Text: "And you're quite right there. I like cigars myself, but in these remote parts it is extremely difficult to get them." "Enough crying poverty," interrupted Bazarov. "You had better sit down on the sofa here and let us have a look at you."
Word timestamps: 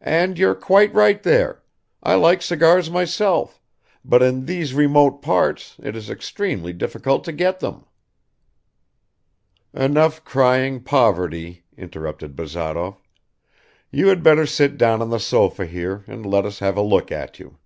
"And 0.00 0.38
you're 0.38 0.54
quite 0.54 0.94
right 0.94 1.20
there. 1.20 1.64
I 2.00 2.14
like 2.14 2.42
cigars 2.42 2.92
myself, 2.92 3.60
but 4.04 4.22
in 4.22 4.46
these 4.46 4.72
remote 4.72 5.20
parts 5.20 5.74
it 5.82 5.96
is 5.96 6.08
extremely 6.08 6.72
difficult 6.72 7.24
to 7.24 7.32
get 7.32 7.58
them." 7.58 7.86
"Enough 9.74 10.24
crying 10.24 10.80
poverty," 10.80 11.64
interrupted 11.76 12.36
Bazarov. 12.36 12.98
"You 13.90 14.06
had 14.06 14.22
better 14.22 14.46
sit 14.46 14.78
down 14.78 15.02
on 15.02 15.10
the 15.10 15.18
sofa 15.18 15.66
here 15.66 16.04
and 16.06 16.24
let 16.24 16.44
us 16.46 16.60
have 16.60 16.76
a 16.76 16.80
look 16.80 17.10
at 17.10 17.40
you." 17.40 17.58